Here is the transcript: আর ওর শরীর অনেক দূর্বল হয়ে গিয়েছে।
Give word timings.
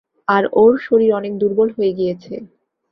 আর 0.27 0.43
ওর 0.55 0.73
শরীর 0.85 1.11
অনেক 1.19 1.33
দূর্বল 1.41 1.67
হয়ে 1.77 1.91
গিয়েছে। 1.93 2.33